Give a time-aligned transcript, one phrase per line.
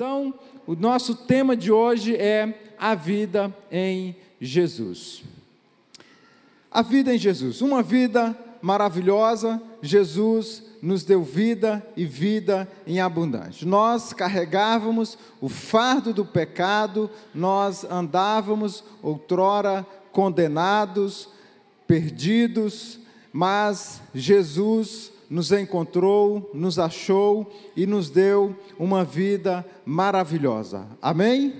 [0.00, 0.32] Então,
[0.66, 5.22] o nosso tema de hoje é a vida em Jesus.
[6.70, 13.66] A vida em Jesus, uma vida maravilhosa, Jesus nos deu vida e vida em abundância.
[13.66, 21.28] Nós carregávamos o fardo do pecado, nós andávamos outrora condenados,
[21.86, 22.98] perdidos,
[23.34, 30.88] mas Jesus nos encontrou, nos achou e nos deu uma vida maravilhosa.
[31.00, 31.54] Amém?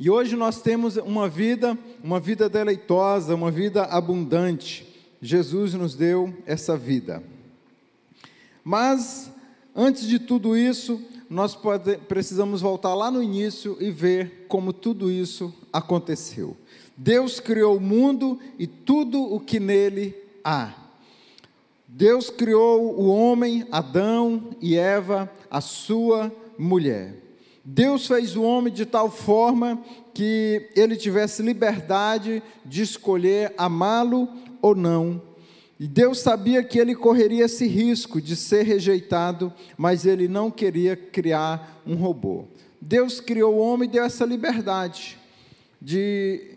[0.00, 4.88] E hoje nós temos uma vida, uma vida deleitosa, uma vida abundante.
[5.20, 7.22] Jesus nos deu essa vida.
[8.64, 9.30] Mas,
[9.76, 15.10] antes de tudo isso, nós pode, precisamos voltar lá no início e ver como tudo
[15.10, 16.56] isso aconteceu.
[16.96, 20.14] Deus criou o mundo e tudo o que nele
[20.44, 20.74] há.
[21.86, 27.14] Deus criou o homem, Adão e Eva, a sua mulher.
[27.64, 29.82] Deus fez o homem de tal forma
[30.14, 34.28] que ele tivesse liberdade de escolher amá-lo
[34.60, 35.20] ou não.
[35.78, 40.96] E Deus sabia que ele correria esse risco de ser rejeitado, mas ele não queria
[40.96, 42.44] criar um robô.
[42.80, 45.18] Deus criou o homem e deu essa liberdade
[45.80, 46.56] de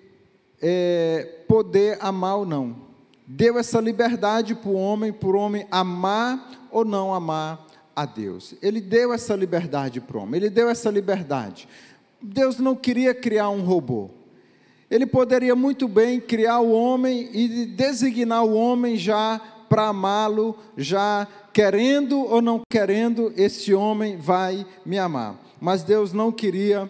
[0.67, 2.75] é, poder amar ou não.
[3.27, 8.55] Deu essa liberdade para o homem, para o homem amar ou não amar a Deus.
[8.63, 11.69] Ele deu essa liberdade para o homem, ele deu essa liberdade.
[12.19, 14.09] Deus não queria criar um robô.
[14.89, 21.27] Ele poderia muito bem criar o homem e designar o homem já para amá-lo, já
[21.53, 25.39] querendo ou não querendo, esse homem vai me amar.
[25.61, 26.89] Mas Deus não queria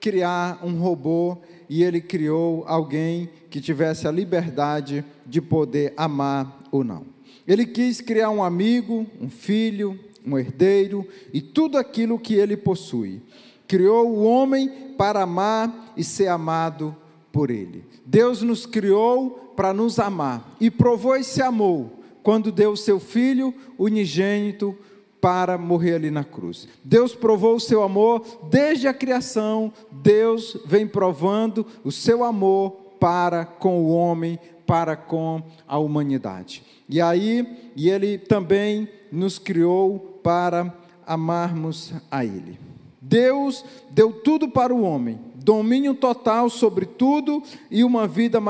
[0.00, 1.38] criar um robô
[1.68, 7.04] e ele criou alguém que tivesse a liberdade de poder amar ou não.
[7.46, 13.22] Ele quis criar um amigo, um filho, um herdeiro e tudo aquilo que ele possui.
[13.68, 16.96] Criou o homem para amar e ser amado
[17.30, 17.84] por ele.
[18.04, 21.90] Deus nos criou para nos amar e provou esse amor
[22.22, 24.76] quando deu o seu filho unigênito
[25.26, 26.68] para morrer ali na cruz.
[26.84, 32.70] Deus provou o seu amor desde a criação, Deus vem provando o seu amor
[33.00, 36.62] para com o homem, para com a humanidade.
[36.88, 40.72] E aí, e ele também nos criou para
[41.04, 42.56] amarmos a Ele.
[43.02, 48.40] Deus deu tudo para o homem, domínio total sobre tudo e uma vida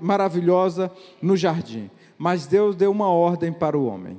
[0.00, 0.88] maravilhosa
[1.20, 1.90] no jardim.
[2.16, 4.16] Mas Deus deu uma ordem para o homem.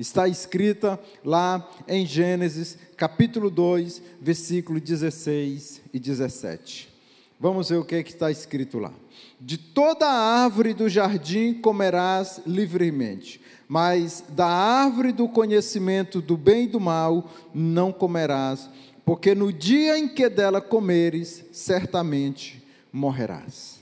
[0.00, 6.88] Está escrita lá em Gênesis, capítulo 2, versículo 16 e 17.
[7.38, 8.94] Vamos ver o que, é que está escrito lá.
[9.38, 16.68] De toda árvore do jardim comerás livremente, mas da árvore do conhecimento do bem e
[16.68, 18.70] do mal não comerás,
[19.04, 23.78] porque no dia em que dela comeres, certamente morrerás.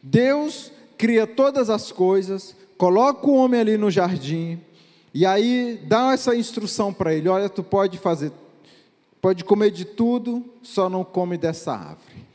[0.00, 4.60] Deus cria todas as coisas, coloca o homem ali no jardim,
[5.12, 8.32] e aí dá essa instrução para ele: olha, tu pode fazer,
[9.20, 12.30] pode comer de tudo, só não come dessa árvore.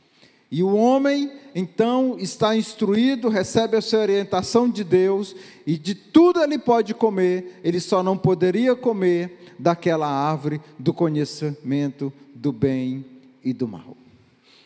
[0.50, 5.34] E o homem, então, está instruído, recebe a sua orientação de Deus,
[5.66, 12.12] e de tudo ele pode comer, ele só não poderia comer daquela árvore do conhecimento
[12.34, 13.04] do bem
[13.42, 13.96] e do mal.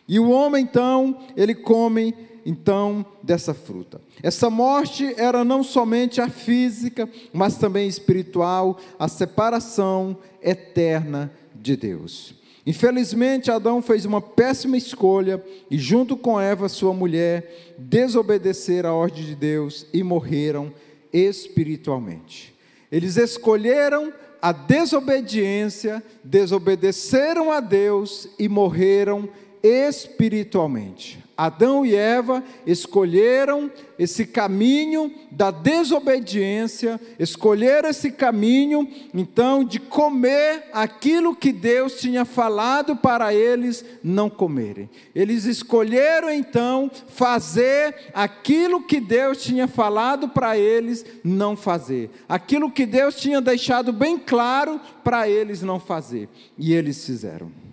[0.07, 2.15] E o homem, então, ele come,
[2.45, 4.01] então, dessa fruta.
[4.23, 12.35] Essa morte era não somente a física, mas também espiritual, a separação eterna de Deus.
[12.67, 19.25] Infelizmente, Adão fez uma péssima escolha e, junto com Eva, sua mulher, desobedeceram a ordem
[19.25, 20.73] de Deus e morreram
[21.13, 22.55] espiritualmente.
[22.93, 24.13] Eles escolheram
[24.43, 29.29] a desobediência, desobedeceram a Deus e morreram
[29.63, 31.19] espiritualmente.
[31.41, 41.35] Adão e Eva escolheram esse caminho da desobediência, escolheram esse caminho, então, de comer aquilo
[41.35, 44.91] que Deus tinha falado para eles não comerem.
[45.15, 52.85] Eles escolheram, então, fazer aquilo que Deus tinha falado para eles não fazer, aquilo que
[52.85, 56.29] Deus tinha deixado bem claro para eles não fazer,
[56.59, 57.70] e eles fizeram.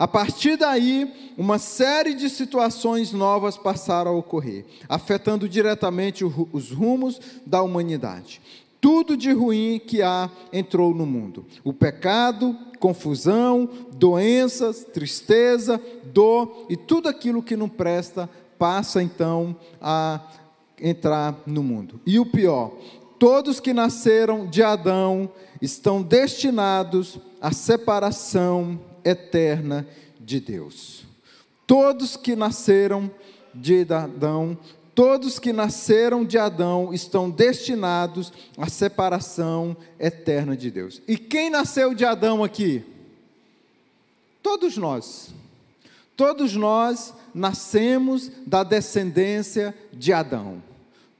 [0.00, 7.20] A partir daí, uma série de situações novas passaram a ocorrer, afetando diretamente os rumos
[7.44, 8.40] da humanidade.
[8.80, 16.78] Tudo de ruim que há entrou no mundo: o pecado, confusão, doenças, tristeza, dor e
[16.78, 18.26] tudo aquilo que não presta
[18.58, 20.18] passa então a
[20.80, 22.00] entrar no mundo.
[22.06, 22.72] E o pior,
[23.18, 25.30] todos que nasceram de Adão
[25.60, 29.86] estão destinados à separação eterna
[30.18, 31.04] de Deus.
[31.66, 33.10] Todos que nasceram
[33.54, 34.58] de Adão,
[34.94, 41.00] todos que nasceram de Adão estão destinados à separação eterna de Deus.
[41.06, 42.84] E quem nasceu de Adão aqui?
[44.42, 45.32] Todos nós.
[46.16, 50.62] Todos nós nascemos da descendência de Adão.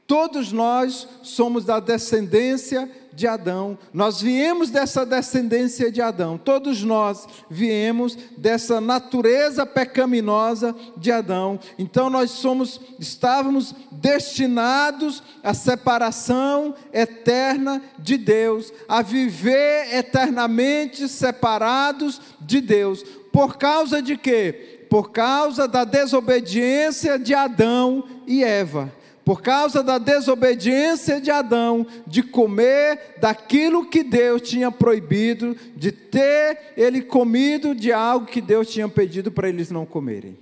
[0.06, 3.78] Todos nós somos da descendência de Adão.
[3.92, 6.38] Nós viemos dessa descendência de Adão.
[6.38, 11.58] Todos nós viemos dessa natureza pecaminosa de Adão.
[11.78, 22.60] Então nós somos estávamos destinados à separação eterna de Deus, a viver eternamente separados de
[22.60, 23.02] Deus.
[23.32, 24.86] Por causa de quê?
[24.88, 32.22] Por causa da desobediência de Adão e Eva por causa da desobediência de Adão, de
[32.22, 38.88] comer daquilo que Deus tinha proibido, de ter ele comido de algo que Deus tinha
[38.88, 40.36] pedido para eles não comerem.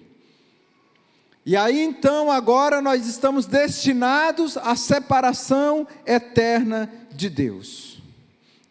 [1.44, 8.02] E aí então, agora nós estamos destinados à separação eterna de Deus.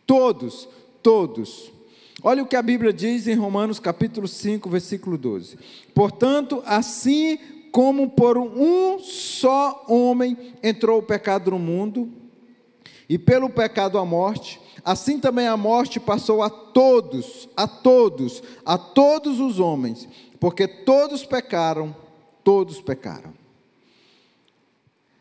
[0.06, 0.70] Todos,
[1.02, 1.72] todos.
[2.22, 5.58] Olha o que a Bíblia diz em Romanos capítulo 5, versículo 12.
[5.94, 7.40] Portanto, assim
[7.78, 12.12] como por um só homem entrou o pecado no mundo,
[13.08, 18.80] e pelo pecado a morte, assim também a morte passou a todos, a todos, a
[18.80, 20.10] todos os homens,
[20.40, 21.96] porque todos pecaram,
[22.44, 23.32] todos pecaram.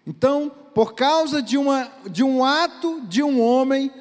[0.06, 3.92] Então, por causa de, uma, de um ato de um homem,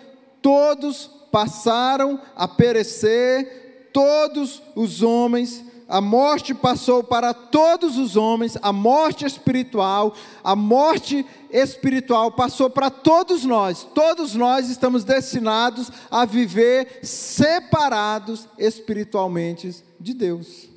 [0.42, 8.74] todos passaram a perecer, todos os homens a morte passou para todos os homens, a
[8.74, 13.84] morte espiritual, a morte espiritual passou para todos nós.
[13.94, 20.68] Todos nós estamos destinados a viver separados espiritualmente de Deus.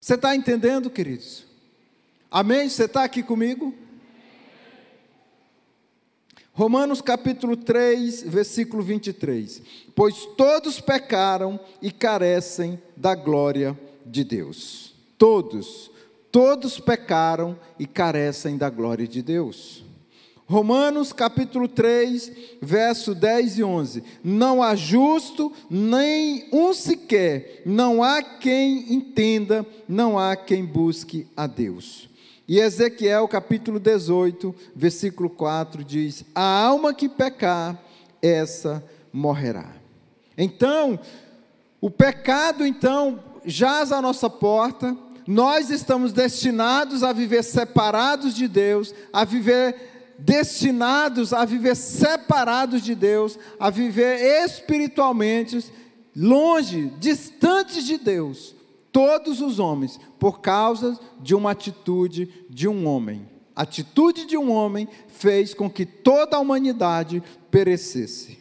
[0.00, 1.44] Você está entendendo, queridos?
[2.30, 2.68] Amém?
[2.68, 3.74] Você está aqui comigo?
[6.52, 9.62] Romanos capítulo 3, versículo 23.
[9.94, 14.94] Pois todos pecaram e carecem da glória de de Deus.
[15.16, 15.90] Todos,
[16.30, 19.84] todos pecaram e carecem da glória de Deus.
[20.46, 22.32] Romanos capítulo 3,
[22.62, 24.04] verso 10 e 11.
[24.24, 31.46] Não há justo, nem um sequer, não há quem entenda, não há quem busque a
[31.46, 32.08] Deus.
[32.48, 37.78] E Ezequiel capítulo 18, versículo 4 diz: A alma que pecar,
[38.22, 38.82] essa
[39.12, 39.76] morrerá.
[40.36, 40.98] Então,
[41.78, 44.96] o pecado, então, jaz à nossa porta,
[45.26, 52.94] nós estamos destinados a viver separados de Deus, a viver destinados a viver separados de
[52.94, 55.72] Deus, a viver espiritualmente
[56.16, 58.54] longe, distantes de Deus,
[58.90, 63.28] todos os homens, por causa de uma atitude de um homem.
[63.54, 68.38] A atitude de um homem fez com que toda a humanidade perecesse.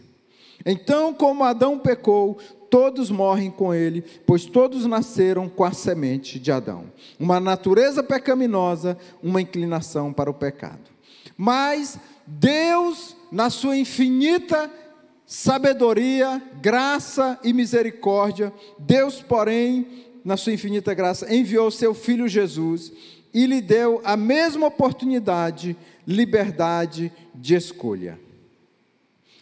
[0.66, 2.40] Então, como Adão pecou,
[2.70, 6.86] todos morrem com ele, pois todos nasceram com a semente de Adão.
[7.20, 10.90] Uma natureza pecaminosa, uma inclinação para o pecado.
[11.38, 14.72] Mas Deus, na sua infinita
[15.26, 22.92] sabedoria, graça e misericórdia, Deus, porém, na sua infinita graça, enviou seu filho Jesus
[23.34, 25.76] e lhe deu a mesma oportunidade,
[26.08, 28.18] liberdade de escolha.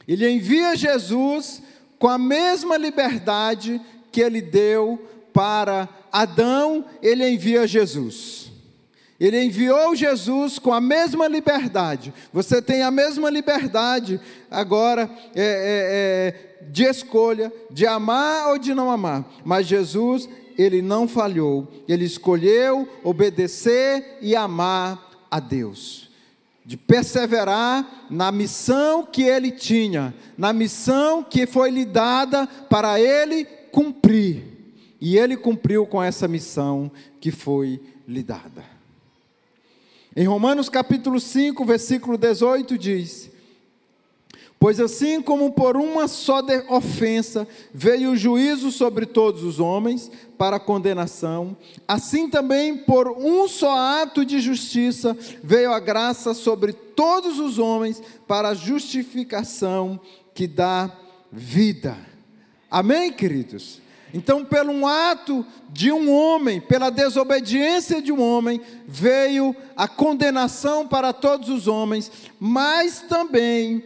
[0.08, 1.62] Ele envia Jesus
[2.00, 5.00] com a mesma liberdade que ele deu
[5.34, 8.52] para Adão, ele envia Jesus.
[9.20, 12.14] Ele enviou Jesus com a mesma liberdade.
[12.34, 14.20] Você tem a mesma liberdade
[14.52, 19.26] agora é, é, é, de escolha, de amar ou de não amar.
[19.44, 21.68] Mas Jesus, ele não falhou.
[21.88, 26.05] Ele escolheu obedecer e amar a Deus
[26.66, 33.46] de perseverar na missão que ele tinha, na missão que foi lhe dada para ele
[33.72, 34.44] cumprir.
[35.00, 36.92] E ele cumpriu com essa missão
[37.22, 38.64] que foi lhe dada.
[40.16, 43.30] Em Romanos capítulo 5, versículo 18 diz:
[44.60, 50.60] Pois assim como por uma só ofensa veio o juízo sobre todos os homens para
[50.60, 51.56] condenação,
[51.88, 58.02] assim também por um só ato de justiça veio a graça sobre todos os homens
[58.28, 60.00] para a justificação
[60.34, 60.92] que dá
[61.32, 61.98] vida.
[62.72, 63.82] Amém, queridos?
[64.14, 70.88] Então, pelo um ato de um homem, pela desobediência de um homem, veio a condenação
[70.88, 72.10] para todos os homens,
[72.40, 73.84] mas também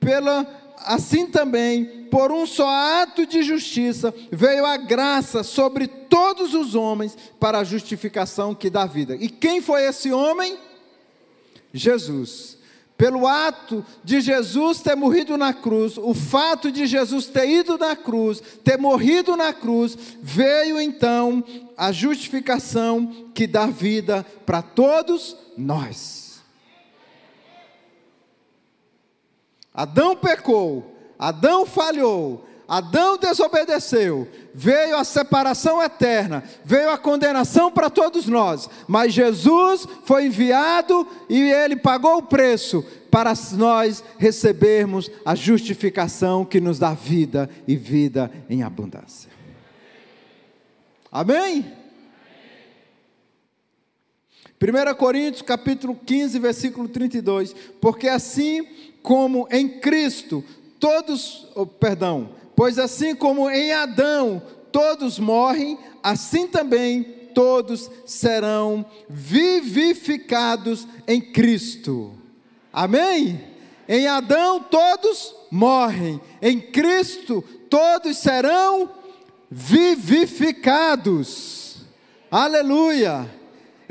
[0.00, 0.46] pela
[0.84, 7.16] assim também, por um só ato de justiça, veio a graça sobre todos os homens
[7.38, 9.14] para a justificação que dá vida.
[9.14, 10.58] E quem foi esse homem?
[11.72, 12.58] Jesus.
[12.96, 17.96] Pelo ato de Jesus ter morrido na cruz, o fato de Jesus ter ido na
[17.96, 21.42] cruz, ter morrido na cruz, veio então
[21.78, 26.19] a justificação que dá vida para todos nós.
[29.72, 38.26] Adão pecou, Adão falhou, Adão desobedeceu, veio a separação eterna, veio a condenação para todos
[38.26, 46.44] nós, mas Jesus foi enviado e ele pagou o preço para nós recebermos a justificação
[46.44, 49.30] que nos dá vida e vida em abundância.
[51.10, 51.80] Amém?
[54.62, 58.64] 1 Coríntios capítulo 15, versículo 32, porque assim
[59.02, 60.44] como em Cristo
[60.78, 62.30] todos, oh, perdão,
[62.60, 67.02] Pois assim como em Adão todos morrem, assim também
[67.34, 72.12] todos serão vivificados em Cristo.
[72.70, 73.42] Amém?
[73.88, 78.90] Em Adão todos morrem, em Cristo todos serão
[79.50, 81.78] vivificados.
[82.30, 83.39] Aleluia!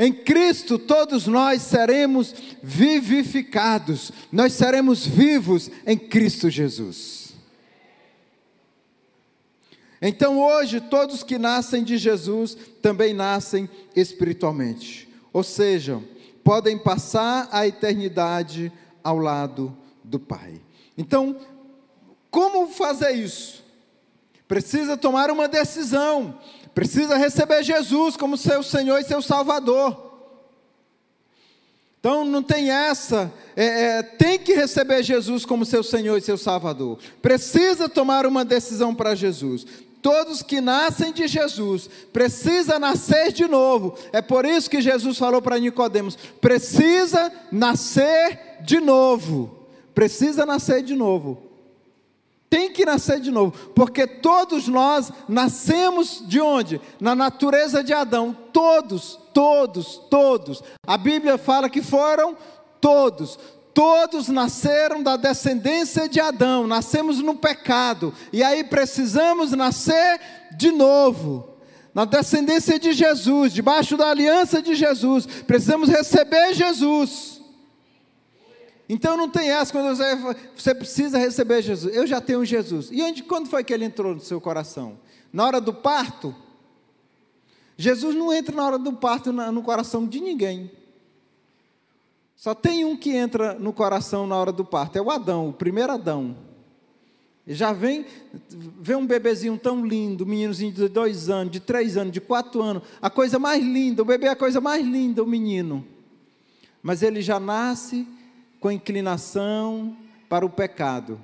[0.01, 7.33] Em Cristo todos nós seremos vivificados, nós seremos vivos em Cristo Jesus.
[10.01, 16.01] Então hoje, todos que nascem de Jesus também nascem espiritualmente, ou seja,
[16.45, 18.71] podem passar a eternidade
[19.03, 20.61] ao lado do Pai.
[20.97, 21.35] Então,
[22.31, 23.65] como fazer isso?
[24.47, 26.39] Precisa tomar uma decisão,
[26.79, 29.97] precisa receber Jesus como seu Senhor e seu Salvador.
[31.99, 36.37] Então não tem essa, é, é, tem que receber Jesus como seu Senhor e seu
[36.37, 36.97] Salvador.
[37.21, 39.65] Precisa tomar uma decisão para Jesus
[40.01, 43.97] todos que nascem de Jesus precisa nascer de novo.
[44.13, 49.67] É por isso que Jesus falou para Nicodemos: precisa nascer de novo.
[49.93, 51.48] Precisa nascer de novo.
[52.49, 56.81] Tem que nascer de novo, porque todos nós nascemos de onde?
[56.99, 58.35] Na natureza de Adão.
[58.51, 60.63] Todos, todos, todos.
[60.85, 62.35] A Bíblia fala que foram
[62.81, 63.37] todos
[63.71, 70.19] todos nasceram da descendência de Adão, nascemos no pecado, e aí precisamos nascer
[70.57, 71.55] de novo,
[71.93, 77.38] na descendência de Jesus, debaixo da aliança de Jesus, precisamos receber Jesus.
[78.89, 80.15] Então não tem essa quando você,
[80.55, 81.95] você precisa receber Jesus.
[81.95, 82.89] Eu já tenho Jesus.
[82.91, 84.97] E onde, quando foi que ele entrou no seu coração?
[85.31, 86.35] Na hora do parto?
[87.77, 90.71] Jesus não entra na hora do parto no coração de ninguém.
[92.35, 95.53] Só tem um que entra no coração na hora do parto, é o Adão, o
[95.53, 96.35] primeiro Adão.
[97.45, 98.05] Já vem,
[98.79, 102.83] vê um bebezinho tão lindo, meninozinho de dois anos, de três anos, de quatro anos,
[103.01, 105.85] a coisa mais linda, o bebê é a coisa mais linda, o menino.
[106.81, 108.07] Mas ele já nasce
[108.59, 109.95] com inclinação
[110.27, 111.19] para o pecado.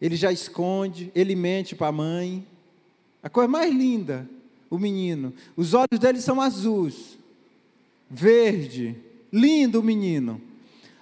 [0.00, 2.46] Ele já esconde, ele mente para a mãe.
[3.22, 4.28] A coisa mais linda,
[4.68, 5.34] o menino.
[5.56, 7.18] Os olhos dele são azuis,
[8.10, 8.96] verde,
[9.32, 10.40] Lindo o menino.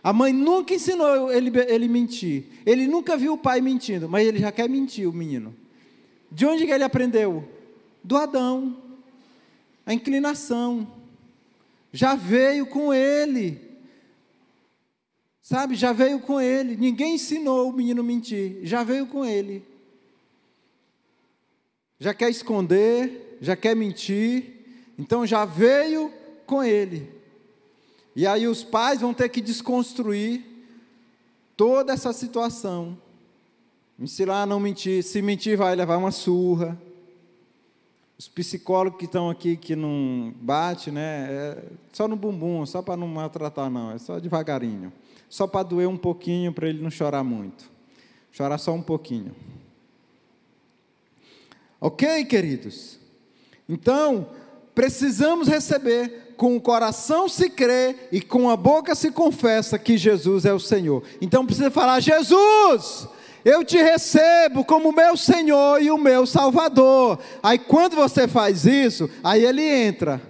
[0.03, 2.45] A mãe nunca ensinou ele, ele mentir.
[2.65, 5.55] Ele nunca viu o pai mentindo, mas ele já quer mentir, o menino.
[6.31, 7.49] De onde que ele aprendeu?
[8.05, 8.77] Do Adão.
[9.85, 10.87] A inclinação.
[11.93, 13.68] Já veio com ele.
[15.49, 16.77] Sabe, já veio com ele.
[16.77, 18.59] Ninguém ensinou o menino a mentir.
[18.65, 19.65] Já veio com ele.
[21.99, 24.93] Já quer esconder, já quer mentir.
[24.99, 26.13] Então já veio
[26.45, 27.11] com ele.
[28.15, 30.45] E aí os pais vão ter que desconstruir
[31.57, 32.99] toda essa situação.
[33.99, 35.03] Ensinar a não mentir.
[35.03, 36.79] Se mentir, vai levar uma surra.
[38.19, 41.27] Os psicólogos que estão aqui, que não bate, né?
[41.31, 43.93] É só no bumbum, só para não maltratar, não.
[43.93, 44.93] É só devagarinho.
[45.29, 47.71] Só para doer um pouquinho, para ele não chorar muito.
[48.33, 49.35] Chorar só um pouquinho.
[51.81, 52.99] Ok, queridos?
[53.69, 54.31] Então,
[54.75, 60.45] precisamos receber com o coração se crê e com a boca se confessa que Jesus
[60.45, 61.03] é o Senhor.
[61.21, 63.09] Então precisa falar: Jesus,
[63.45, 67.19] eu te recebo como meu Senhor e o meu Salvador.
[67.43, 70.23] Aí quando você faz isso, aí ele entra.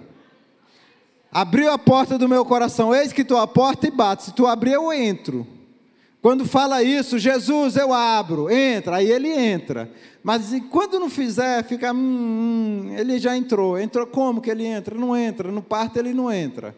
[1.31, 4.23] Abriu a porta do meu coração, eis que tu a porta e bate.
[4.23, 5.45] Se tu abrir, eu entro.
[6.21, 9.89] Quando fala isso, Jesus, eu abro, entra, aí ele entra.
[10.21, 13.79] Mas quando não fizer, fica, hum, hum, ele já entrou.
[13.79, 14.97] Entrou como que ele entra?
[14.97, 15.49] Não entra.
[15.51, 16.75] No parto ele não entra.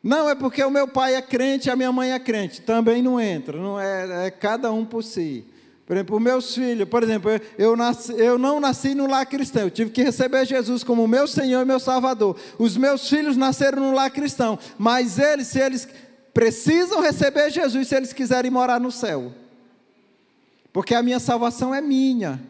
[0.00, 2.60] Não, é porque o meu pai é crente a minha mãe é crente.
[2.60, 5.44] Também não entra, não é, é cada um por si.
[5.86, 9.70] Por exemplo, meus filhos, por exemplo, eu, nasci, eu não nasci no lar cristão, eu
[9.70, 12.38] tive que receber Jesus como meu Senhor e meu Salvador.
[12.58, 15.86] Os meus filhos nasceram no lar cristão, mas eles, se eles
[16.32, 19.30] precisam receber Jesus, se eles quiserem morar no céu,
[20.72, 22.40] porque a minha salvação é minha,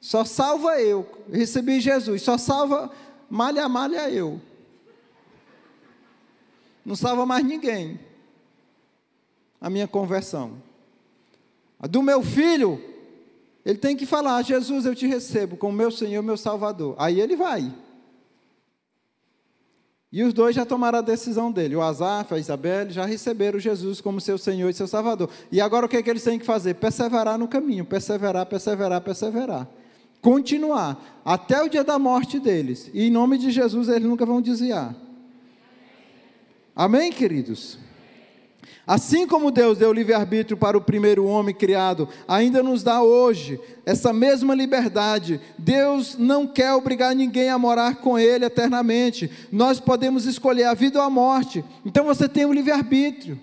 [0.00, 1.04] só salva eu.
[1.28, 2.92] eu recebi Jesus, só salva
[3.28, 4.40] malha malha eu.
[6.84, 7.98] Não salva mais ninguém.
[9.60, 10.62] A minha conversão.
[11.88, 12.80] Do meu filho,
[13.64, 16.94] ele tem que falar: Jesus, eu te recebo como meu Senhor, meu Salvador.
[16.98, 17.72] Aí ele vai.
[20.12, 21.76] E os dois já tomaram a decisão dele.
[21.76, 25.28] O Azaf, a Isabel, já receberam Jesus como seu Senhor e seu Salvador.
[25.50, 26.74] E agora o que, é que eles têm que fazer?
[26.74, 27.84] Perseverar no caminho.
[27.84, 29.68] Perseverar, perseverar, perseverar.
[30.22, 31.20] Continuar.
[31.24, 32.90] Até o dia da morte deles.
[32.94, 34.94] E em nome de Jesus eles nunca vão desviar.
[36.74, 37.78] Amém, queridos?
[38.86, 44.12] Assim como Deus deu livre-arbítrio para o primeiro homem criado, ainda nos dá hoje essa
[44.12, 45.40] mesma liberdade.
[45.58, 49.28] Deus não quer obrigar ninguém a morar com Ele eternamente.
[49.50, 51.64] Nós podemos escolher a vida ou a morte.
[51.84, 53.40] Então você tem o livre-arbítrio.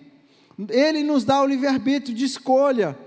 [0.70, 2.98] Ele nos dá o livre-arbítrio de escolha.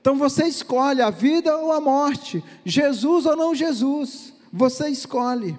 [0.00, 4.32] Então você escolhe a vida ou a morte, Jesus ou não Jesus.
[4.50, 5.54] Você escolhe.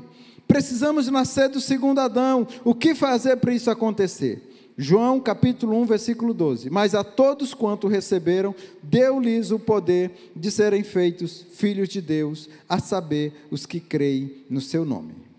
[0.47, 2.47] Precisamos nascer do segundo Adão.
[2.63, 4.52] O que fazer para isso acontecer?
[4.77, 6.69] João capítulo 1, versículo 12.
[6.69, 12.79] Mas a todos quanto receberam, deu-lhes o poder de serem feitos filhos de Deus, a
[12.79, 15.32] saber, os que creem no seu nome.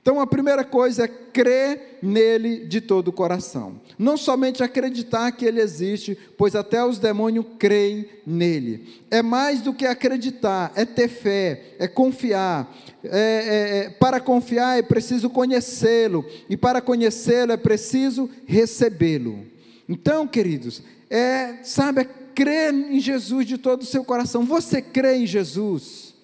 [0.00, 3.80] Então a primeira coisa é crer nele de todo o coração.
[3.98, 9.02] Não somente acreditar que ele existe, pois até os demônios creem nele.
[9.10, 12.74] É mais do que acreditar, é ter fé, é confiar.
[13.04, 19.46] É, é, é para confiar é preciso conhecê-lo, e para conhecê-lo é preciso recebê-lo.
[19.88, 24.44] Então, queridos, é, sabe, é crer em Jesus de todo o seu coração.
[24.44, 26.14] Você crê em Jesus?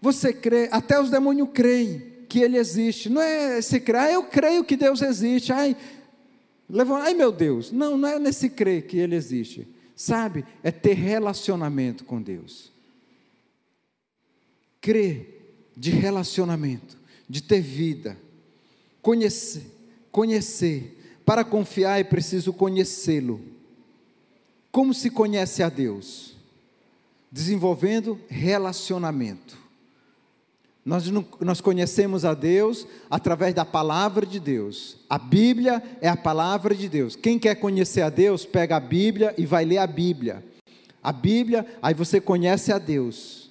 [0.00, 3.08] Você crê, até os demônios creem que Ele existe.
[3.08, 5.52] Não é se crer, ah, eu creio que Deus existe.
[5.52, 5.76] Ai,
[6.68, 7.72] levanta, ai meu Deus.
[7.72, 9.66] Não, não é nesse crer que Ele existe.
[9.96, 10.44] Sabe?
[10.62, 12.70] É ter relacionamento com Deus.
[14.80, 15.36] Crer
[15.76, 16.96] de relacionamento,
[17.28, 18.16] de ter vida.
[19.00, 19.66] Conhecer,
[20.12, 20.94] conhecer.
[21.24, 23.40] Para confiar é preciso conhecê-lo.
[24.70, 26.36] Como se conhece a Deus?
[27.30, 29.67] Desenvolvendo relacionamento.
[30.88, 31.04] Nós,
[31.38, 34.96] nós conhecemos a Deus através da palavra de Deus.
[35.06, 37.14] A Bíblia é a palavra de Deus.
[37.14, 40.42] Quem quer conhecer a Deus, pega a Bíblia e vai ler a Bíblia.
[41.02, 43.47] A Bíblia, aí você conhece a Deus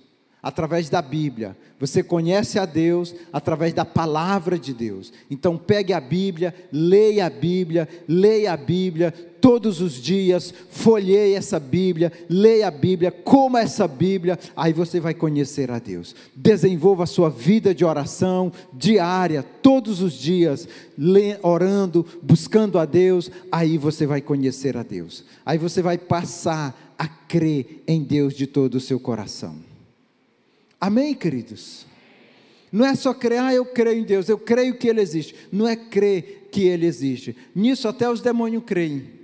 [0.48, 1.58] através da Bíblia.
[1.78, 5.12] Você conhece a Deus através da palavra de Deus.
[5.30, 11.60] Então pegue a Bíblia, leia a Bíblia, leia a Bíblia todos os dias, folheie essa
[11.60, 16.16] Bíblia, leia a Bíblia, coma essa Bíblia, aí você vai conhecer a Deus.
[16.34, 20.66] Desenvolva a sua vida de oração diária, todos os dias,
[21.44, 25.26] orando, buscando a Deus, aí você vai conhecer a Deus.
[25.46, 29.67] Aí você vai passar a crer em Deus de todo o seu coração.
[30.80, 31.86] Amém, queridos?
[32.72, 35.36] Não é só crer, ah, eu creio em Deus, eu creio que Ele existe.
[35.52, 37.36] Não é crer que Ele existe.
[37.56, 39.18] Nisso até os demônios creem.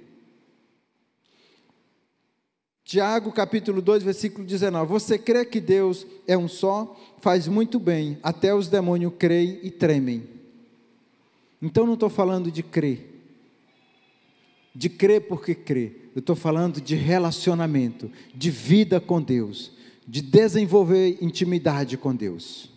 [2.83, 4.89] Tiago capítulo 2, versículo 19.
[4.91, 6.99] Você crê que Deus é um só?
[7.19, 8.17] Faz muito bem.
[8.23, 10.23] Até os demônios creem e tremem.
[11.61, 13.09] Então não estou falando de crer.
[14.75, 15.93] De crer porque crê.
[16.15, 19.71] Eu estou falando de relacionamento, de vida com Deus
[20.07, 22.69] de desenvolver intimidade com Deus.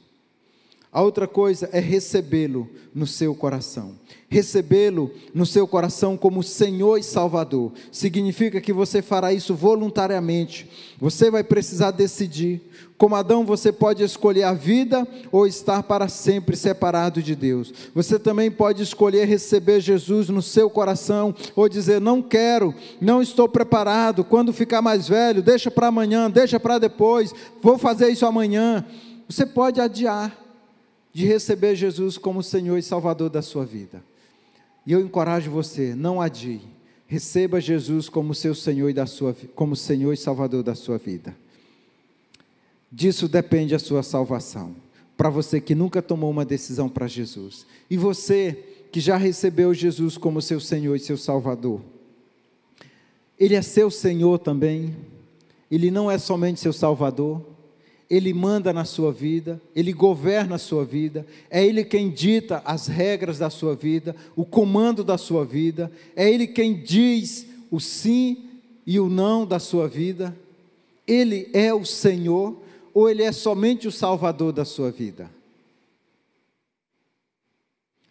[0.93, 3.95] A outra coisa é recebê-lo no seu coração.
[4.29, 7.73] Recebê-lo no seu coração como Senhor e Salvador.
[7.93, 10.69] Significa que você fará isso voluntariamente.
[10.99, 12.61] Você vai precisar decidir.
[12.99, 17.73] Como Adão, você pode escolher a vida ou estar para sempre separado de Deus.
[17.95, 23.49] Você também pode escolher receber Jesus no seu coração ou dizer: Não quero, não estou
[23.49, 24.25] preparado.
[24.25, 28.85] Quando ficar mais velho, deixa para amanhã, deixa para depois, vou fazer isso amanhã.
[29.29, 30.37] Você pode adiar
[31.13, 34.03] de receber Jesus como Senhor e Salvador da sua vida.
[34.87, 36.61] E eu encorajo você, não adie.
[37.07, 41.37] Receba Jesus como seu Senhor e da sua como Senhor e Salvador da sua vida.
[42.91, 44.75] Disso depende a sua salvação.
[45.17, 50.17] Para você que nunca tomou uma decisão para Jesus, e você que já recebeu Jesus
[50.17, 51.81] como seu Senhor e seu Salvador.
[53.39, 54.97] Ele é seu Senhor também.
[55.71, 57.45] Ele não é somente seu Salvador,
[58.09, 62.87] Ele manda na sua vida, Ele governa a sua vida, é Ele quem dita as
[62.87, 68.49] regras da sua vida, o comando da sua vida, é Ele quem diz o sim
[68.87, 70.37] e o não da sua vida.
[71.07, 72.57] Ele é o Senhor
[72.95, 75.31] ou Ele é somente o Salvador da sua vida?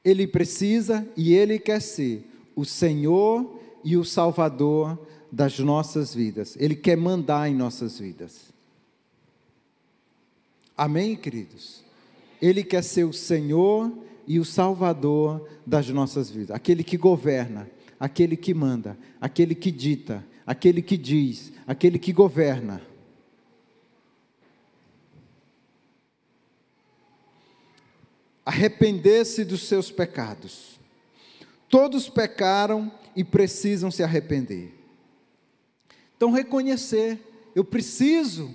[0.03, 2.23] Ele precisa e Ele quer ser
[2.55, 4.99] o Senhor e o Salvador
[5.31, 6.55] das nossas vidas.
[6.59, 8.54] Ele quer mandar em nossas vidas.
[10.77, 11.83] Amém, queridos?
[12.41, 13.91] Ele quer ser o Senhor
[14.27, 20.25] e o Salvador das nossas vidas, aquele que governa, aquele que manda, aquele que dita,
[20.45, 22.81] aquele que diz, aquele que governa.
[28.45, 30.79] Arrepender-se dos seus pecados.
[31.69, 34.73] Todos pecaram e precisam se arrepender.
[36.15, 37.19] Então, reconhecer,
[37.55, 38.53] eu preciso.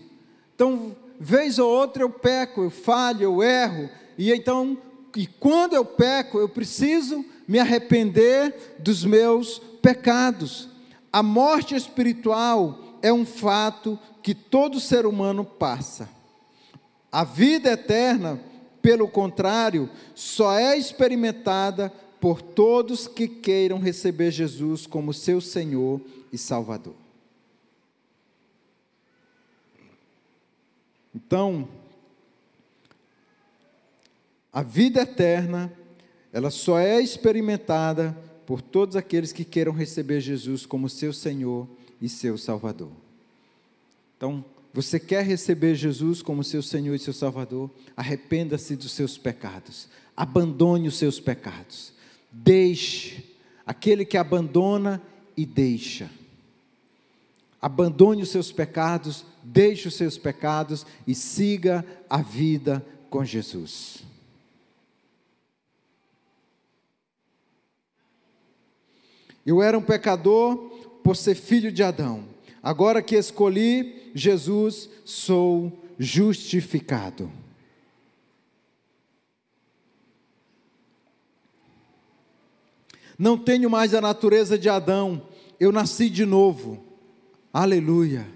[0.55, 4.79] Então, vez ou outra eu peco, eu falho, eu erro, e então,
[5.15, 10.69] e quando eu peco, eu preciso me arrepender dos meus pecados.
[11.13, 16.09] A morte espiritual é um fato que todo ser humano passa.
[17.13, 18.41] A vida eterna,
[18.81, 26.01] pelo contrário, só é experimentada por todos que queiram receber Jesus como seu Senhor
[26.33, 27.00] e Salvador.
[31.15, 31.69] Então,
[34.53, 35.73] a vida eterna,
[36.33, 41.69] ela só é experimentada por todos aqueles que queiram receber Jesus como seu Senhor
[42.01, 42.91] e seu Salvador.
[44.17, 47.71] Então, você quer receber Jesus como seu Senhor e seu Salvador?
[47.97, 49.89] Arrependa-se dos seus pecados.
[50.17, 51.93] Abandone os seus pecados.
[52.31, 53.25] Deixe.
[53.67, 55.03] Aquele que abandona
[55.37, 56.11] e deixa.
[57.61, 64.05] Abandone os seus pecados deixe os seus pecados e siga a vida com Jesus.
[69.45, 70.57] Eu era um pecador
[71.03, 72.25] por ser filho de Adão.
[72.63, 77.33] Agora que escolhi Jesus, sou justificado.
[83.19, 85.27] Não tenho mais a natureza de Adão,
[85.59, 86.90] eu nasci de novo.
[87.53, 88.27] Aleluia.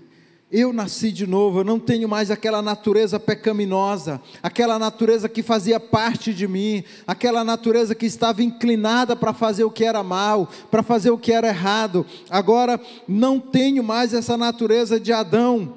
[0.51, 5.81] Eu nasci de novo, eu não tenho mais aquela natureza pecaminosa, aquela natureza que fazia
[5.81, 10.83] parte de mim, aquela natureza que estava inclinada para fazer o que era mal, para
[10.83, 12.05] fazer o que era errado.
[12.29, 15.75] Agora não tenho mais essa natureza de Adão,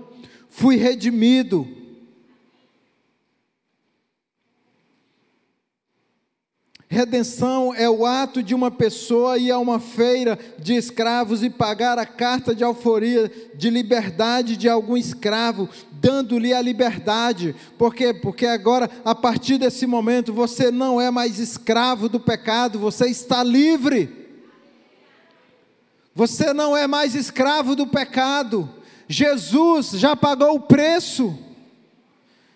[0.50, 1.68] fui redimido,
[6.98, 12.00] Redenção é o ato de uma pessoa ir a uma feira de escravos e pagar
[12.00, 17.56] a carta de alforia de liberdade de algum escravo, dando-lhe a liberdade.
[17.78, 18.16] Por quê?
[18.16, 23.44] Porque agora, a partir desse momento, você não é mais escravo do pecado, você está
[23.44, 24.10] livre.
[26.16, 28.68] Você não é mais escravo do pecado.
[29.08, 31.38] Jesus já pagou o preço.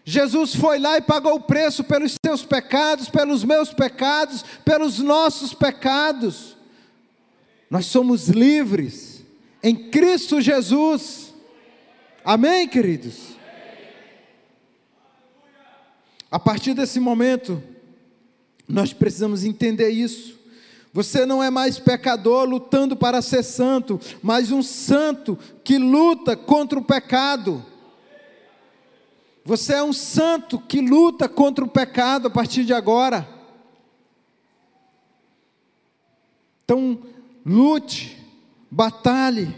[0.03, 5.53] Jesus foi lá e pagou o preço pelos seus pecados, pelos meus pecados, pelos nossos
[5.53, 6.57] pecados.
[7.69, 9.23] Nós somos livres
[9.61, 11.33] em Cristo Jesus.
[12.25, 13.31] Amém, queridos?
[16.29, 17.61] A partir desse momento,
[18.67, 20.39] nós precisamos entender isso.
[20.93, 26.77] Você não é mais pecador lutando para ser santo, mas um santo que luta contra
[26.79, 27.65] o pecado.
[29.43, 33.27] Você é um santo que luta contra o pecado a partir de agora.
[36.63, 37.01] Então,
[37.45, 38.17] lute,
[38.69, 39.53] batalhe.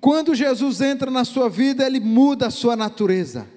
[0.00, 3.48] Quando Jesus entra na sua vida, ele muda a sua natureza.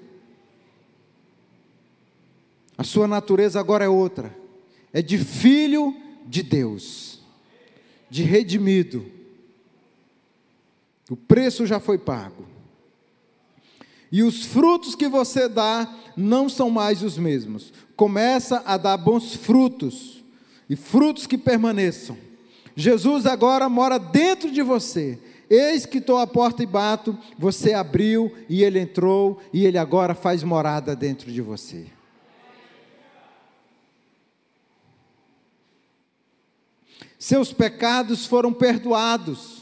[2.78, 4.36] A sua natureza agora é outra.
[4.93, 5.93] É de filho
[6.26, 7.19] de Deus,
[8.10, 9.06] de redimido.
[11.10, 12.59] O preço já foi pago.
[14.12, 17.72] E os frutos que você dá não são mais os mesmos.
[17.95, 20.24] Começa a dar bons frutos
[20.69, 22.17] e frutos que permaneçam.
[22.76, 25.19] Jesus agora mora dentro de você.
[25.50, 30.13] Eis que estou à porta e bato, você abriu e ele entrou, e ele agora
[30.13, 31.88] faz morada dentro de você.
[37.17, 39.59] Seus pecados foram perdoados.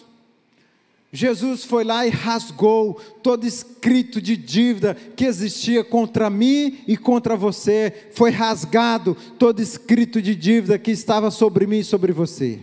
[1.11, 7.35] Jesus foi lá e rasgou todo escrito de dívida que existia contra mim e contra
[7.35, 8.09] você.
[8.13, 12.61] Foi rasgado todo escrito de dívida que estava sobre mim e sobre você.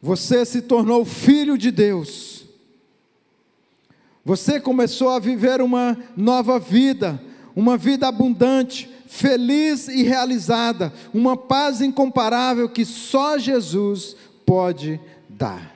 [0.00, 2.44] Você se tornou filho de Deus.
[4.24, 7.20] Você começou a viver uma nova vida,
[7.54, 15.74] uma vida abundante, feliz e realizada, uma paz incomparável que só Jesus pode dar.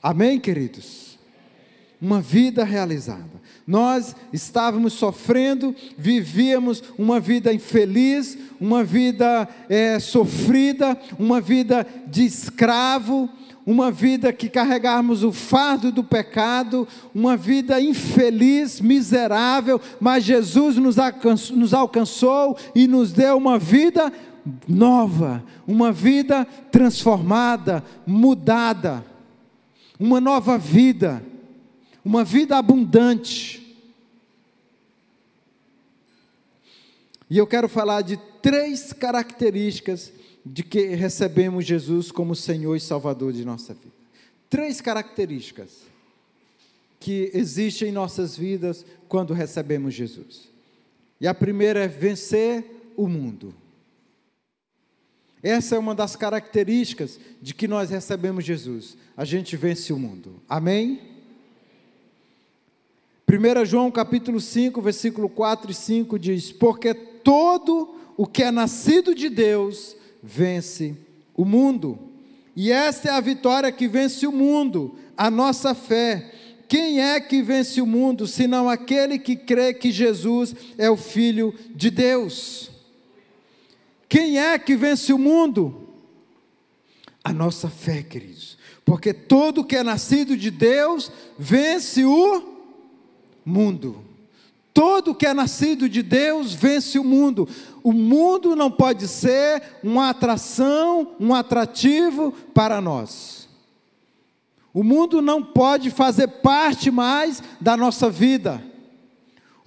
[0.00, 1.18] Amém, queridos?
[2.00, 3.42] Uma vida realizada.
[3.66, 13.28] Nós estávamos sofrendo, vivíamos uma vida infeliz, uma vida é, sofrida, uma vida de escravo,
[13.66, 20.98] uma vida que carregamos o fardo do pecado, uma vida infeliz, miserável, mas Jesus nos
[20.98, 24.12] alcançou, nos alcançou e nos deu uma vida
[24.68, 29.04] nova, uma vida transformada, mudada,
[29.98, 31.24] uma nova vida,
[32.04, 33.62] uma vida abundante.
[37.30, 40.12] E eu quero falar de três características
[40.44, 43.94] de que recebemos Jesus como Senhor e Salvador de nossa vida.
[44.50, 45.84] Três características
[47.00, 50.48] que existem em nossas vidas quando recebemos Jesus.
[51.20, 52.64] E a primeira é vencer
[52.96, 53.54] o mundo.
[55.42, 58.96] Essa é uma das características de que nós recebemos Jesus.
[59.16, 60.40] A gente vence o mundo.
[60.48, 61.00] Amém?
[63.28, 69.14] 1 João capítulo 5, versículo 4 e 5 diz: Porque todo o que é nascido
[69.14, 70.96] de Deus vence
[71.36, 71.98] o mundo.
[72.56, 76.32] E esta é a vitória que vence o mundo, a nossa fé.
[76.66, 81.54] Quem é que vence o mundo, senão aquele que crê que Jesus é o Filho
[81.74, 82.70] de Deus?
[84.08, 85.88] Quem é que vence o mundo?
[87.22, 88.56] A nossa fé, queridos.
[88.84, 92.54] Porque todo que é nascido de Deus vence o
[93.44, 94.04] mundo.
[94.72, 97.48] Todo que é nascido de Deus vence o mundo.
[97.84, 103.46] O mundo não pode ser uma atração, um atrativo para nós.
[104.72, 108.64] O mundo não pode fazer parte mais da nossa vida.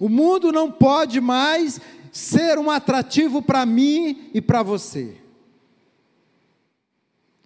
[0.00, 5.16] O mundo não pode mais ser um atrativo para mim e para você.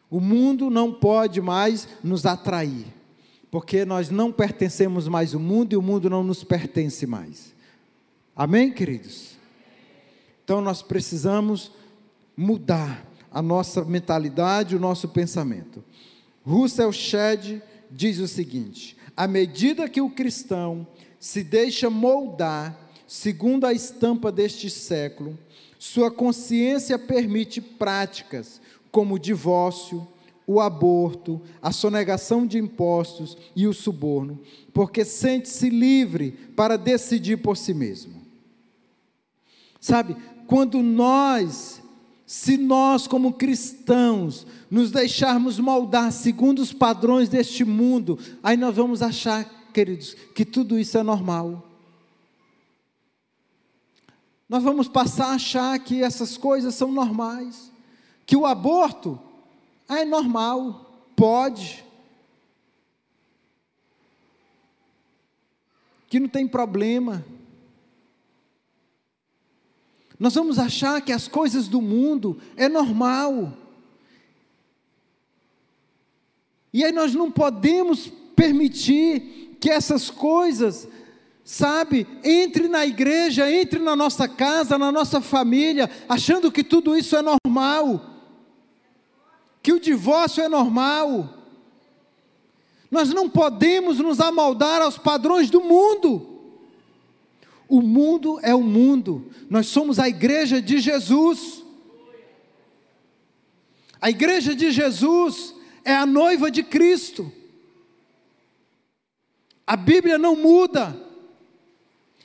[0.08, 2.86] O mundo não pode mais nos atrair,
[3.50, 7.54] porque nós não pertencemos mais ao mundo e o mundo não nos pertence mais.
[8.34, 9.41] Amém, queridos?
[10.44, 11.70] Então nós precisamos
[12.36, 15.82] mudar a nossa mentalidade, o nosso pensamento.
[16.44, 20.86] Russell Shedd diz o seguinte: à medida que o cristão
[21.18, 25.38] se deixa moldar segundo a estampa deste século,
[25.78, 30.06] sua consciência permite práticas como o divórcio,
[30.46, 34.40] o aborto, a sonegação de impostos e o suborno,
[34.72, 38.22] porque sente-se livre para decidir por si mesmo.
[39.80, 40.16] Sabe,
[40.52, 41.82] quando nós,
[42.26, 49.00] se nós como cristãos, nos deixarmos moldar segundo os padrões deste mundo, aí nós vamos
[49.00, 51.66] achar, queridos, que tudo isso é normal.
[54.46, 57.72] Nós vamos passar a achar que essas coisas são normais,
[58.26, 59.18] que o aborto
[59.88, 61.82] ah, é normal, pode,
[66.10, 67.24] que não tem problema.
[70.22, 73.52] Nós vamos achar que as coisas do mundo é normal.
[76.72, 78.06] E aí nós não podemos
[78.36, 80.86] permitir que essas coisas,
[81.44, 87.16] sabe, entre na igreja, entre na nossa casa, na nossa família, achando que tudo isso
[87.16, 88.00] é normal.
[89.60, 91.36] Que o divórcio é normal.
[92.88, 96.31] Nós não podemos nos amoldar aos padrões do mundo.
[97.72, 101.64] O mundo é o mundo, nós somos a igreja de Jesus.
[103.98, 107.32] A igreja de Jesus é a noiva de Cristo.
[109.66, 110.94] A Bíblia não muda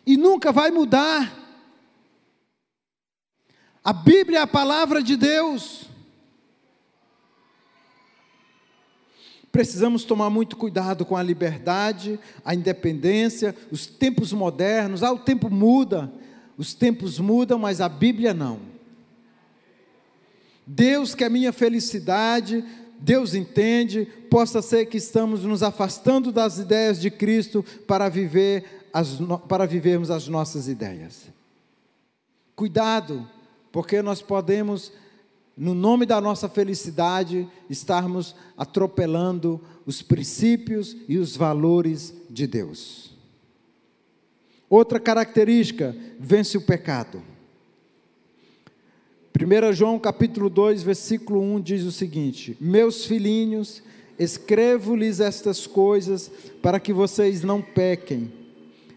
[0.06, 1.34] e nunca vai mudar.
[3.82, 5.86] A Bíblia é a palavra de Deus.
[9.58, 15.02] Precisamos tomar muito cuidado com a liberdade, a independência, os tempos modernos.
[15.02, 16.14] Ah, o tempo muda,
[16.56, 18.60] os tempos mudam, mas a Bíblia não.
[20.64, 22.64] Deus que é minha felicidade,
[23.00, 29.18] Deus entende, possa ser que estamos nos afastando das ideias de Cristo para viver as,
[29.50, 31.32] para vivermos as nossas ideias.
[32.56, 33.28] Cuidado,
[33.72, 34.94] porque nós podemos
[35.58, 43.18] no nome da nossa felicidade, estarmos atropelando os princípios e os valores de Deus.
[44.70, 47.24] Outra característica, vence o pecado.
[49.36, 53.82] 1 João capítulo 2, versículo 1 diz o seguinte: Meus filhinhos,
[54.20, 56.30] escrevo-lhes estas coisas
[56.62, 58.32] para que vocês não pequem.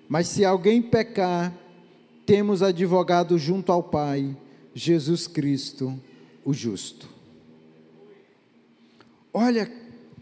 [0.09, 1.55] Mas se alguém pecar,
[2.27, 4.37] temos advogado junto ao Pai,
[4.75, 5.99] Jesus Cristo,
[6.45, 7.09] o justo.
[9.33, 9.71] Olha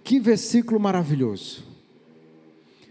[0.05, 1.65] que versículo maravilhoso.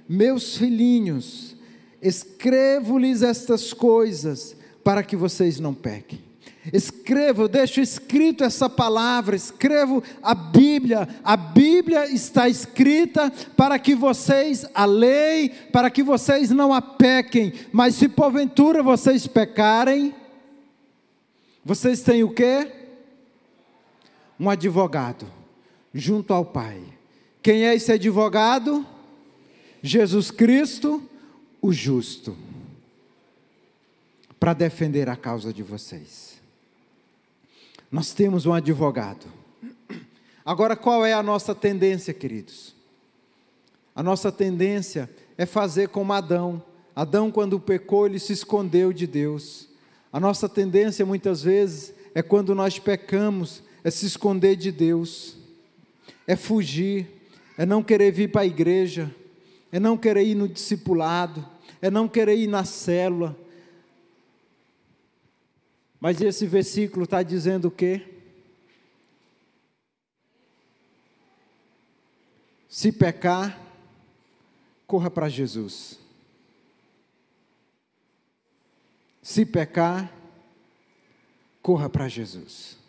[0.08, 1.56] Meus filhinhos,
[2.02, 6.28] escrevo-lhes estas coisas para que vocês não pequem.
[6.74, 11.08] Escrevo, deixo escrito essa palavra, escrevo a Bíblia.
[11.24, 17.54] A Bíblia está escrita para que vocês a lei, para que vocês não a pequem.
[17.72, 20.14] Mas se porventura vocês pecarem,
[21.64, 22.77] vocês têm o quê?
[24.40, 25.26] Um advogado
[25.94, 26.82] junto ao Pai.
[27.42, 28.86] Quem é esse advogado?
[29.82, 31.02] Jesus Cristo,
[31.62, 32.36] o justo,
[34.40, 36.42] para defender a causa de vocês.
[37.92, 39.26] Nós temos um advogado.
[40.46, 42.76] Agora, qual é a nossa tendência, queridos?
[43.96, 46.62] A nossa tendência é fazer como Adão.
[46.96, 49.68] Adão, quando pecou, ele se escondeu de Deus.
[50.12, 55.38] A nossa tendência, muitas vezes, é quando nós pecamos, é se esconder de Deus,
[56.28, 57.08] é fugir,
[57.58, 59.16] é não querer vir para a igreja,
[59.72, 61.48] é não querer ir no discipulado,
[61.82, 63.34] é não querer ir na célula,
[66.02, 68.06] mas esse versículo está dizendo o quê?
[72.68, 73.58] Se pecar,
[74.86, 75.98] corra para Jesus.
[79.22, 80.14] Se pecar,
[81.62, 82.86] corra para Jesus.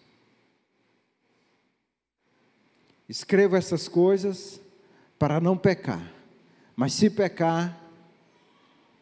[3.09, 4.61] Escreva essas coisas
[5.19, 6.13] para não pecar,
[6.77, 7.79] mas se pecar,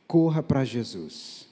[0.07, 1.47] corra para Jesus.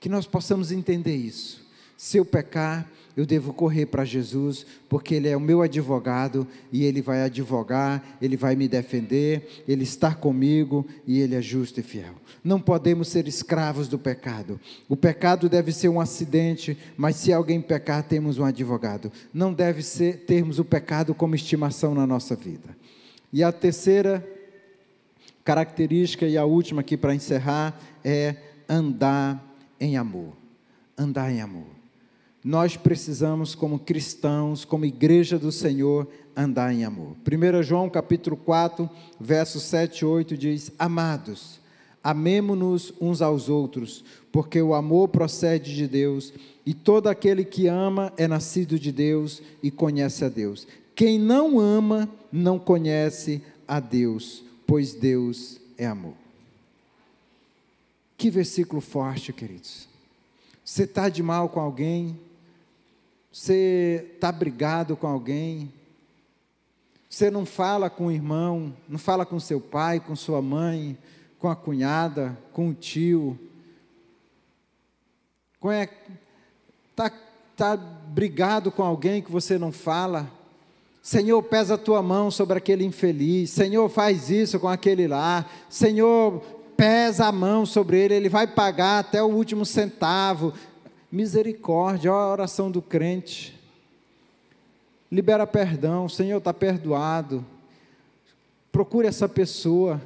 [0.00, 1.68] Que nós possamos entender isso.
[1.96, 6.84] Se eu pecar, eu devo correr para Jesus, porque Ele é o meu advogado e
[6.84, 11.82] Ele vai advogar, Ele vai me defender, Ele está comigo e Ele é justo e
[11.82, 12.14] fiel.
[12.42, 14.58] Não podemos ser escravos do pecado.
[14.88, 19.12] O pecado deve ser um acidente, mas se alguém pecar, temos um advogado.
[19.34, 22.74] Não deve ser termos o pecado como estimação na nossa vida.
[23.30, 24.26] E a terceira
[25.44, 28.34] característica e a última aqui para encerrar é
[28.66, 29.44] andar
[29.78, 30.32] em amor.
[30.96, 31.79] Andar em amor.
[32.42, 37.14] Nós precisamos, como cristãos, como igreja do Senhor, andar em amor.
[37.26, 38.88] 1 João capítulo 4,
[39.20, 41.60] versos 7 e 8 diz: Amados,
[42.02, 46.32] amemo-nos uns aos outros, porque o amor procede de Deus,
[46.64, 50.66] e todo aquele que ama é nascido de Deus e conhece a Deus.
[50.94, 56.14] Quem não ama não conhece a Deus, pois Deus é amor.
[58.16, 59.88] Que versículo forte, queridos.
[60.64, 62.18] Você está de mal com alguém?
[63.32, 65.72] Você está brigado com alguém?
[67.08, 70.98] Você não fala com o irmão, não fala com seu pai, com sua mãe,
[71.38, 73.38] com a cunhada, com o tio?
[75.58, 77.12] Está é,
[77.56, 80.30] tá brigado com alguém que você não fala?
[81.02, 83.50] Senhor, pesa a tua mão sobre aquele infeliz.
[83.50, 85.46] Senhor, faz isso com aquele lá.
[85.68, 86.40] Senhor,
[86.76, 90.52] pesa a mão sobre ele, ele vai pagar até o último centavo.
[91.10, 93.58] Misericórdia, olha a oração do crente.
[95.10, 97.44] Libera perdão, Senhor está perdoado.
[98.70, 100.00] Procure essa pessoa,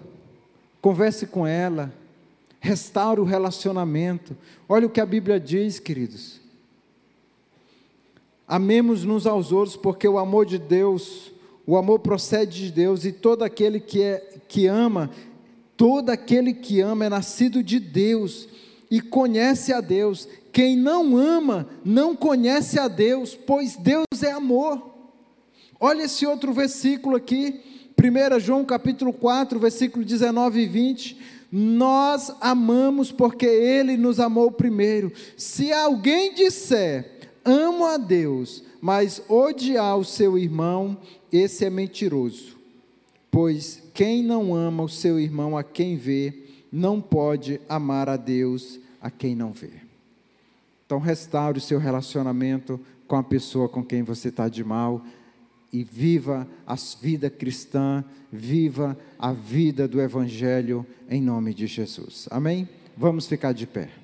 [0.80, 1.92] converse com ela,
[2.60, 4.36] restaure o relacionamento.
[4.68, 6.40] Olha o que a Bíblia diz, queridos.
[8.48, 11.32] Amemos nos aos outros, porque o amor de Deus,
[11.66, 15.10] o amor procede de Deus, e todo aquele que, é, que ama
[15.76, 18.48] Todo aquele que ama é nascido de Deus
[18.90, 20.28] e conhece a Deus.
[20.54, 24.94] Quem não ama não conhece a Deus, pois Deus é amor.
[25.80, 27.60] Olha esse outro versículo aqui,
[27.98, 31.18] 1 João capítulo 4, versículo 19 e 20.
[31.50, 35.10] Nós amamos porque Ele nos amou primeiro.
[35.36, 40.96] Se alguém disser, amo a Deus, mas odiar o seu irmão,
[41.32, 42.56] esse é mentiroso.
[43.28, 46.32] Pois quem não ama o seu irmão a quem vê,
[46.70, 49.83] não pode amar a Deus a quem não vê.
[50.94, 52.78] Então, restaure o seu relacionamento
[53.08, 55.04] com a pessoa com quem você está de mal
[55.72, 62.28] e viva a vida cristã, viva a vida do Evangelho em nome de Jesus.
[62.30, 62.68] Amém?
[62.96, 64.03] Vamos ficar de pé.